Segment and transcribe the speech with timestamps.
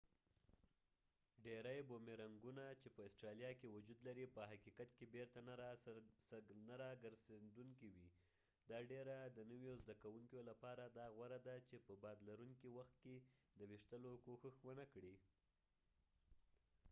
[1.45, 5.39] ډیری بومیرنګونه چې په استرالیا کې وجود لري په حقیقت کې بیرته
[6.69, 8.07] نه راګرڅیدونکي وي
[8.69, 12.95] دا ډیره د نویو زده کوونکیو لپاره دا غوره ده چې په باد لرونکي وخت
[13.03, 13.15] کې
[13.59, 15.15] د ویشتلو کوښښ ونکړي